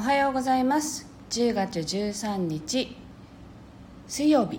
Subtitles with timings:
[0.00, 1.06] おはようございます。
[1.28, 2.96] 10月13日
[4.08, 4.58] 水曜日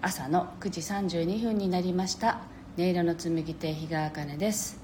[0.00, 2.38] 朝の9時32分になりました。
[2.78, 4.80] 音色の紡手日川茜です。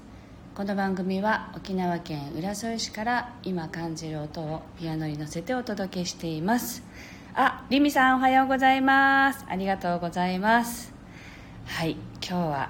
[0.53, 6.83] この番組は沖縄県浦添市から今感じる音をピアノに乗せてお届けしています。
[7.33, 9.43] あリミさんおはようございます。
[9.49, 10.93] ありがとうございます。
[11.65, 12.69] はい今日は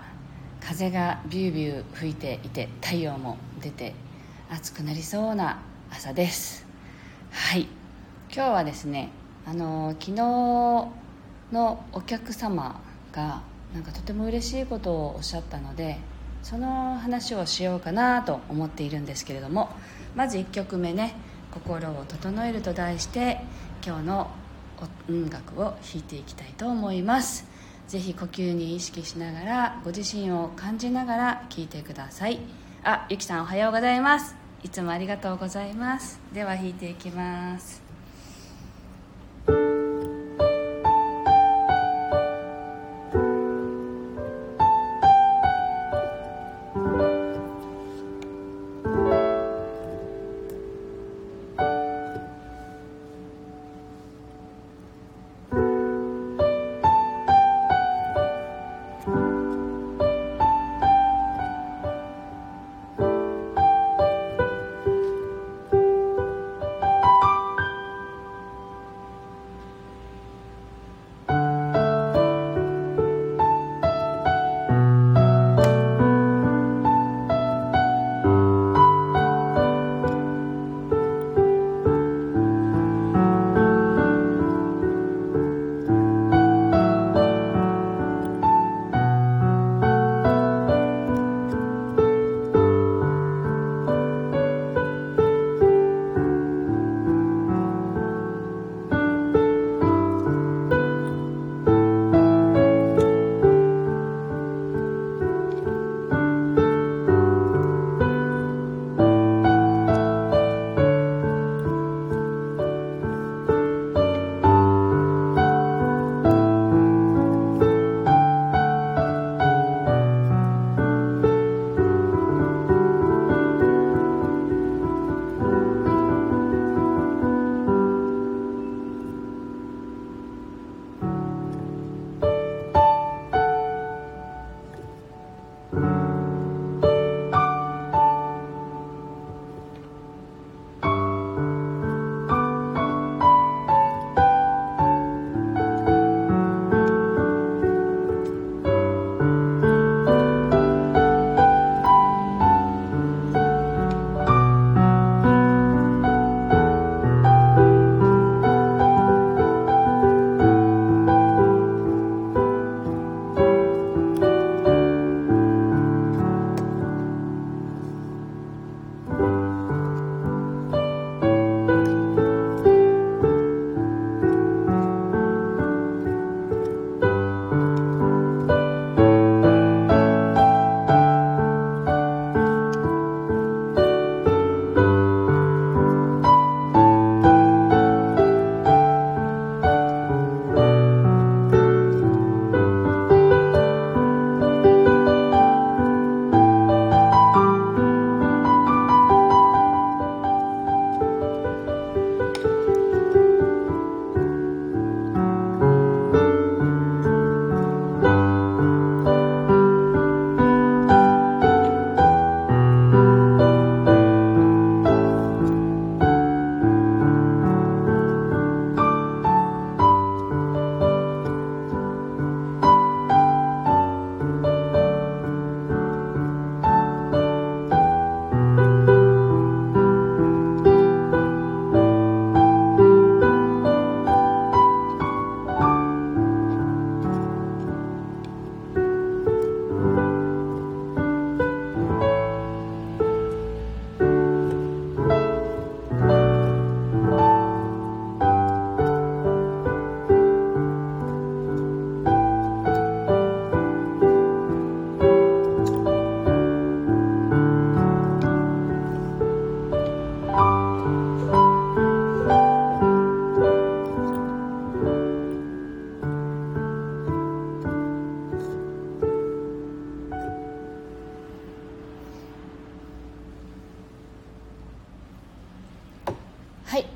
[0.61, 3.93] 風がビュービュー吹いていて太陽も出て
[4.49, 5.59] 暑くなりそうな
[5.91, 6.64] 朝です。
[7.35, 7.67] はい。
[8.33, 9.09] 今日はですね
[9.45, 10.15] あの昨日
[11.51, 12.79] のお客様
[13.11, 13.41] が
[13.73, 15.97] なんかとても嬉しいことをおっしゃったので
[16.43, 19.69] その話をしようかなと思っているんですけれども
[20.15, 21.13] まず1曲目ね
[21.51, 23.41] 「心を整える」と題して
[23.85, 24.31] 今日の
[25.09, 27.45] 音楽を弾いていきたいと思います。
[27.89, 32.39] ぜひ呼吸に意識しながらご自身を感じながら聴いてください。
[32.85, 34.44] あゆきさんおはようございます。
[34.65, 36.19] いつもありがとうございます。
[36.33, 37.84] では弾いていきます。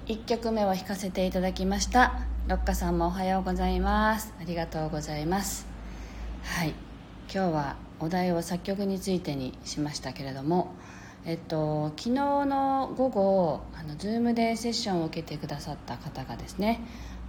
[0.09, 2.21] 1曲目を弾かせていただきました。
[2.47, 4.33] 六花さんもおはようございます。
[4.41, 5.67] ありがとうございます。
[6.43, 6.69] はい。
[7.31, 10.73] 今日はお題を作曲についてにしましたけれども
[11.25, 12.09] えっと、昨日
[12.45, 16.81] の午後あの Zoom でセッションを受けてくださった方がですね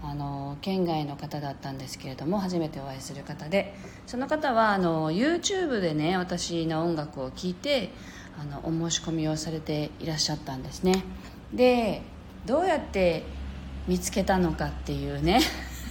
[0.03, 3.75] あの県外の方だったんですけれども初めてお会いする方で
[4.07, 7.91] その方はあの YouTube でね私の音楽を聴いて
[8.41, 11.05] あのお申し込みをされていらっしゃったんですね。
[11.53, 12.01] で
[12.47, 13.25] どうやって
[13.87, 15.41] 見つけたのかっていうね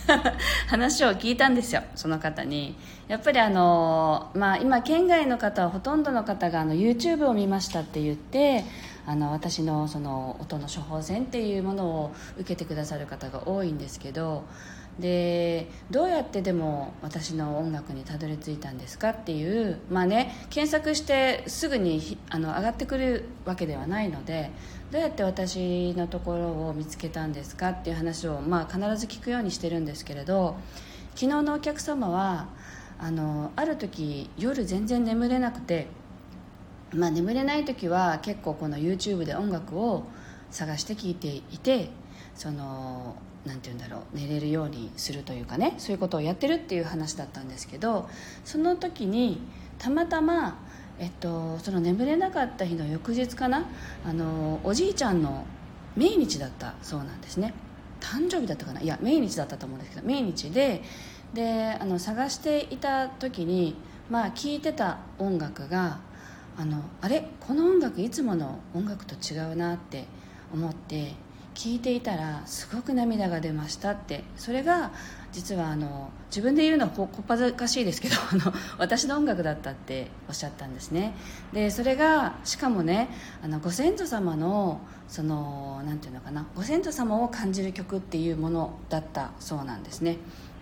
[0.67, 2.75] 話を聞いたんですよその方に。
[3.07, 8.63] やっぱりあの、まあ、今県外の方はほとんどの方があの YouTube を見ましたって言って
[9.07, 14.43] あの私のその音の処方箋っていうものを受けてくださる方が多いんですけど
[14.99, 24.51] でどうやってでも私の音楽にたどり着いたんですかっていうまあね検索してすぐにあの上がってくるわけではないので
[24.91, 30.57] どうやって私のところを見つけたんですかっていう話を、まあ、必ず聞くようにしてるんですけれど
[31.15, 32.47] 昨日のお客様は
[32.97, 35.87] あのある時夜全然眠れなくて、
[36.93, 40.03] まあ、眠れない時は結構この YouTube で音楽を
[40.51, 41.89] 探して聴いていて
[42.35, 43.15] その
[43.49, 48.07] 何て言うんだろう寝れるようにするというかねそういうことをやってるっていう話だったんですけど
[48.45, 49.41] その時に
[49.79, 50.59] たまたま、
[50.99, 53.65] えっと、その眠れなかった日の翌日かな
[54.05, 55.45] あのおじいちゃんの
[55.97, 57.53] 命日だったそうなんですね。
[57.99, 58.81] 誕生日だったかな？
[58.81, 60.83] いや命日だったと思うんですけど命日で
[61.33, 63.75] であの探していた時に
[64.09, 65.99] まあ聴いてた音楽が
[66.57, 67.27] あのあれ？
[67.39, 70.05] この音楽いつもの音楽と違うなって
[70.53, 71.15] 思って
[71.59, 74.23] 聞いていたらすごく涙が出ましたって。
[74.37, 74.91] それが
[75.33, 81.13] 実はあの自分で言うのはこっぱずかしいですけど あの私の音楽だったっておっしゃったんですね。
[81.51, 83.09] でそれがしかもね
[83.43, 84.79] あのご先祖様の
[85.09, 90.15] その何て言うのかなご先祖様を感じる曲っていうものだったそうなんですね。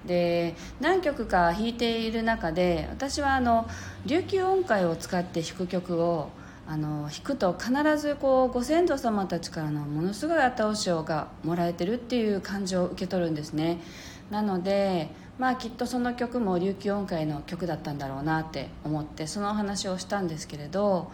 [0.08, 3.70] で何曲か弾いている中で私はあの
[4.08, 6.32] 琉球音階を使って弾く曲を
[6.70, 13.80] あの引くと必ずこうご先祖様たちからのものすごい後押しをがもらえてるっていう感情を受け取るんですね。
[14.30, 15.10] なので
[15.40, 21.10] まあきっとその曲も琉球音階の曲だったんだろうなって思ってそのお話をしたんですけれど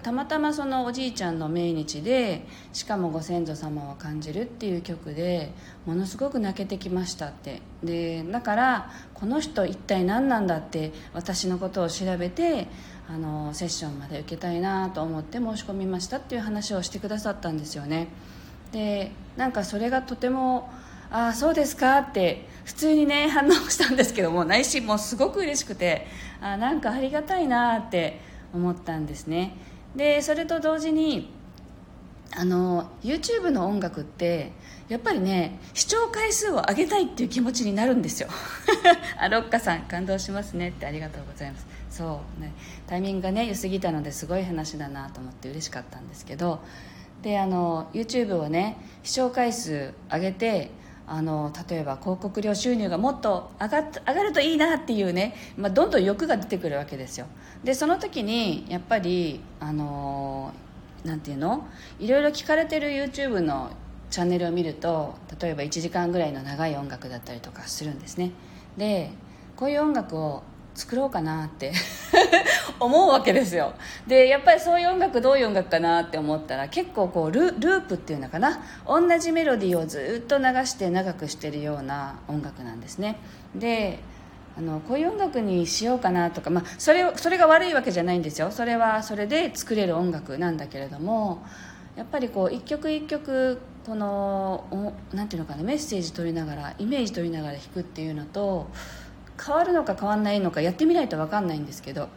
[0.00, 5.52] たまたまそのおじいちゃんの命日でしかもご先祖様を感じるっていう曲で
[5.86, 7.62] ものすごく泣けてきましたって。
[7.82, 12.66] でだからこの人一体何なんだって私のことを調べて
[13.08, 18.08] あのセッションまで受けたいなと思って申し込みましたっていう話をしてくださったんですよね。
[18.72, 20.70] でなんかそれがとても
[21.10, 26.08] ああそうですかって普通にね反応したんですけども内心もすごく嬉しくて
[26.40, 28.20] あなんかありがたいなって
[28.52, 29.56] 思ったんですね。
[29.96, 31.30] でそれと同時に
[32.36, 34.52] あの YouTube の音楽って
[34.88, 38.28] やっぱりね視聴回数を上げたいっていう気持ちになるんですよ。
[39.18, 41.66] あロッカさん感動しますねってありがとうございます。
[41.90, 42.52] そうね
[42.86, 46.60] タイミングがね良すぎたのですごい話だなと思って嬉しかったんですけど。
[47.22, 50.70] であの YouTube をね視聴回数上げて
[51.06, 57.26] あの例えば広告料収入がもっと上が上がるといいなっていうね、まあ、どんどん欲が出てくるわけですよ。
[57.62, 60.52] でその時にやっぱりあの
[61.04, 61.66] なんていうの？
[62.00, 63.70] いろいろ聞かれてる YouTube の
[64.10, 68.32] チャンネルを見ると例えば1時間ぐらいの長い音楽だったりとかするんですね。
[68.76, 69.10] で
[69.56, 70.42] こういう音楽を
[70.74, 71.72] 作ろうかなって
[72.80, 73.74] 思うわけですよ。
[74.06, 78.60] でやっぱりそういう音楽どういう音楽かなって思ったら結構こうループっていうのかな。
[78.86, 83.18] 同じメロディーをずっと流して長くしてるような音楽なんですね。
[83.54, 83.98] で
[84.56, 88.50] あのこういう音楽にしようかなとか、まあ、それそれが悪いわけじゃないんですよ。
[88.50, 91.42] それはそれで作れる音楽なんだけれども
[91.96, 98.68] やっぱりこう一曲一曲このなんていうのかなメッセージ取りながらイメージ取りながら弾くっていうのと
[99.42, 102.08] 変わるのか変わんないのかやってみないと分かんないんですけど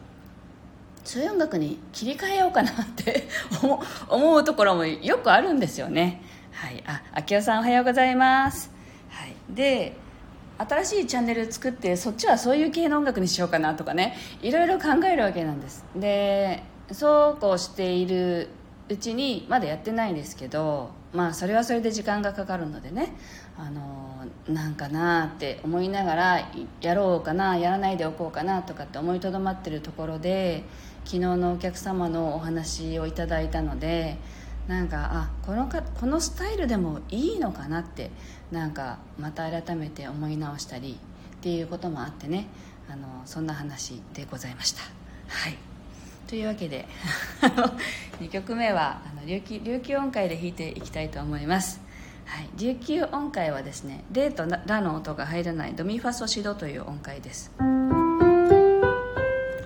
[1.03, 3.27] そういう音楽に切り替えようかなって
[4.09, 6.21] 思うところもよくあるんですよね。
[6.51, 6.83] はい。
[6.85, 8.71] あ秋代さんおはようございます、
[9.09, 9.95] はい、で
[10.57, 15.85] 新しいチャンネル作ってそっちはそういう系の音楽にしようかなとかねいろいろ考えるわけなんです。
[15.95, 18.49] でそうこうしている
[18.89, 23.13] うちにまだやってないんですけどまあそれはそれで時間がかかるのでね。
[23.59, 30.63] あのなんかなって思いながらやろうかなやらないでおこうかなとかって思いとどまってるところで
[31.05, 34.17] 昨日のお客様のお話をいただいたので
[34.67, 38.11] なんかあこのかこのスタイルでもいいのかなって
[38.51, 40.99] なんかまた改めて思い直したり
[41.37, 42.47] っていうこともあってね
[42.89, 44.81] あのそんな話でございました。
[44.81, 45.57] はい。
[46.27, 46.85] というわけで
[48.19, 51.86] 2曲目はあの琉球琉球音階で弾いていきたいと思います。
[52.27, 57.51] はい、琉球音階はですねレとラの音が入らないドミファソシドという音階です。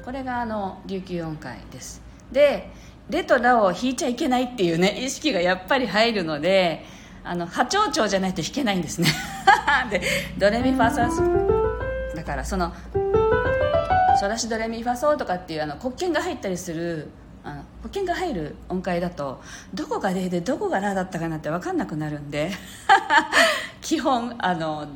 [0.06, 2.02] これがあの琉球音階です。
[2.32, 2.70] で
[3.10, 6.86] レとラを弾いちゃいけないっていうね意識がやっぱり入るので
[7.24, 9.10] あの波長長じゃないと弾けないんですね。
[9.90, 10.02] で
[10.38, 12.74] ドレミファソだからその
[14.20, 17.10] ソラシドレミファソとかっていうあの黒鍵が入ったりする
[17.82, 19.42] 保険が入る音階だと
[19.74, 22.52] どこが「レ」でどこが「ラ」だったかなって分かんなくなるんで
[23.82, 24.88] 基本あの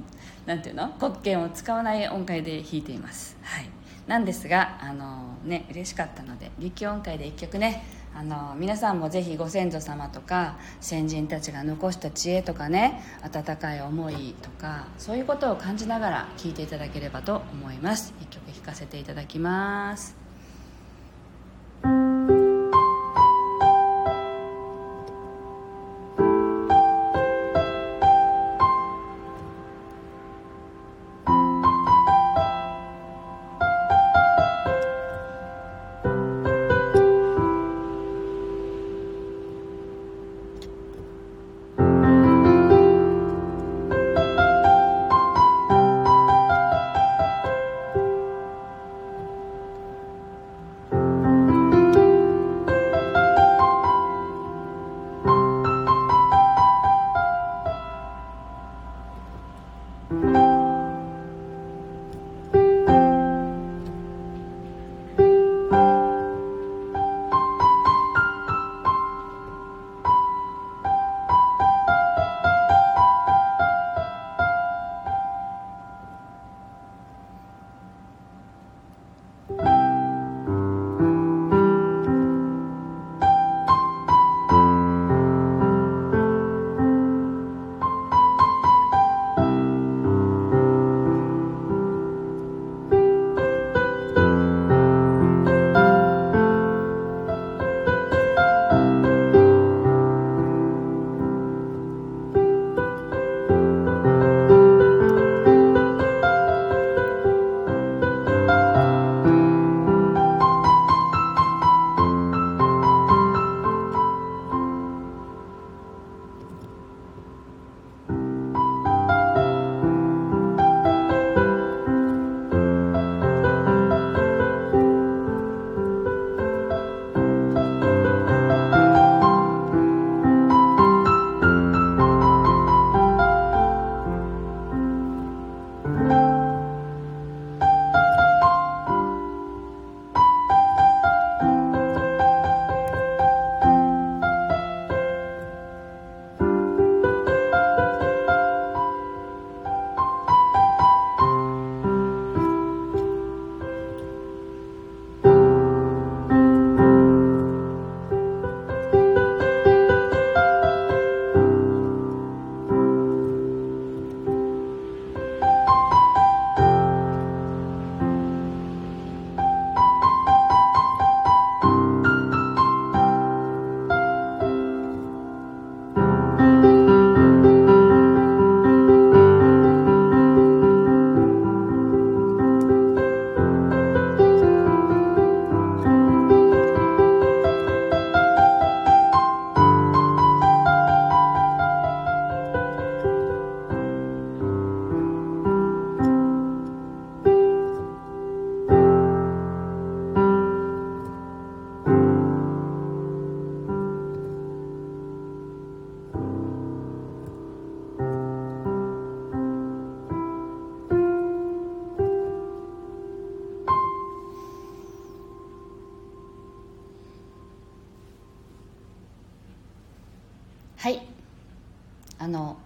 [0.45, 3.69] なんていうの黒鍵を使わない音階で弾いています、はい、
[4.07, 7.83] なんですがあのね嬉しかったので力音階で1曲ね
[8.17, 18.13] あの皆さんもぜひご先祖様とか先人たちが残した知恵とかね温かい思いとかそういうことを感じながら聴いていただければと思います。
[18.21, 20.24] 1曲弾かせていただきます。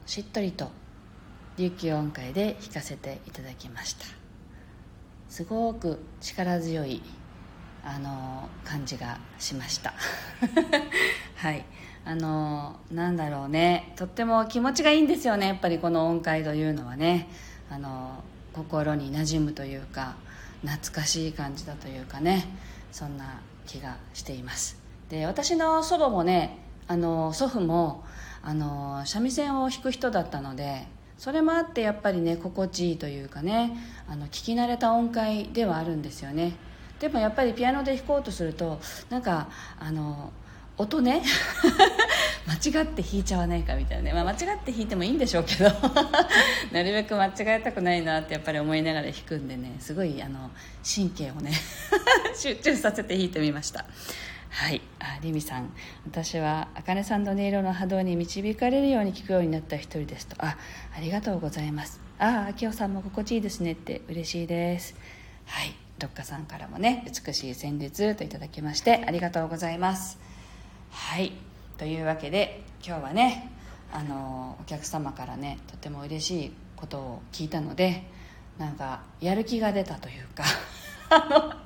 [0.10, 0.72] しっとりと
[1.58, 4.08] 琉球音階で弾かせていただきました。
[5.30, 7.04] すごく力強い
[7.86, 9.94] あの感じがしました。
[11.38, 11.64] はい。
[12.06, 13.94] あのなんだろうね。
[13.98, 15.46] とっても気持ちがいいんですよね。
[15.46, 17.28] やっぱりこの音階というのはね。
[17.70, 20.16] あの心に馴染むというか
[20.66, 22.48] 懐かしい感じだというかね。
[22.92, 24.82] そんな気がしています。
[25.08, 28.04] で私の祖母もねあの祖父も
[28.42, 33.78] あの三味線を弾く人だったのでそれもあってやっぱりね心地いいというかね
[34.08, 36.54] あの聞き慣れた音階ではあるんですよね。
[37.00, 38.80] でもやっぱりピアノで弾こうとすると
[39.10, 40.32] なんかあの
[40.78, 41.22] 音ね
[42.48, 45.66] 間違って弾いちゃわないかみたいなね、まあ、間違って弾いてもいいんでしょうけど
[46.72, 50.50] なるべく間違えたくないなってやっぱり思いながら弾くんでねすごいあの
[50.84, 51.52] 神経をね
[52.36, 53.86] 集中させて弾いてみました。
[54.50, 54.82] はい。
[55.00, 55.72] あリミさん。
[56.06, 60.36] 私はあかねさんの音色の波動に導かれるように聞くようになった一人ですと。
[60.40, 60.58] あ
[60.98, 62.02] ありがとうございます。
[62.18, 64.96] ああ明夫さんも心地いいですねって嬉しいです。
[65.46, 65.76] はい。
[66.00, 70.18] 六花さんからもね美しい旋律といただきましてありがとうございます。
[70.90, 71.34] はい。
[71.78, 73.52] というわけで今日はね
[73.92, 78.04] あのお客様からねとても嬉しいことを聞いたので
[78.58, 80.44] なんかやる気が出たというか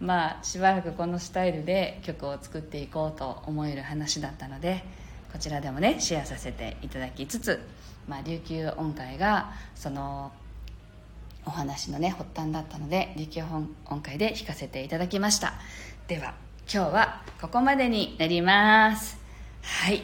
[0.00, 4.84] まあしばらくこのスタイルで曲を作っていこうと思える話だったので
[5.32, 7.60] こちらでもねシェアさせていただきつつ、
[8.08, 10.32] まあ、琉球音階がその
[11.44, 13.42] お話のね発端だったので琉球
[13.86, 15.54] 音階で弾かせていただきました。
[16.08, 16.34] では
[16.72, 19.18] 今日はここまでになります。
[19.62, 20.02] はい。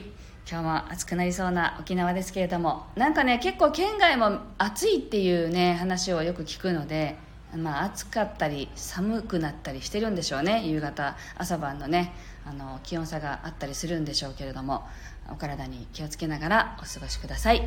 [0.50, 7.16] 今日も暑くなりそうな沖縄ですけれどもなんかね結構県外も暑いっていうね話をよく聞くので
[7.56, 10.66] まあ、暑かったり寒くなったりしてるんでしょうね。
[10.66, 12.12] 夕方朝晩のね
[12.46, 14.86] あの気温差があったりするんでしょうけれども
[15.30, 17.58] お体に気をつけながらお過ごしください。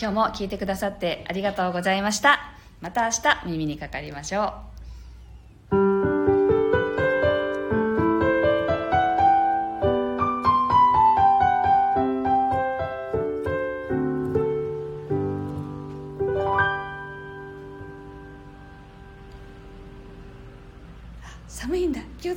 [0.00, 2.40] 今日も聞いてくださってありがとうございました。
[2.80, 4.75] また明日耳にかかりましょう。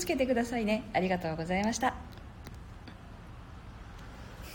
[0.09, 0.83] けてくださいね。
[0.93, 2.08] ありがとうございました。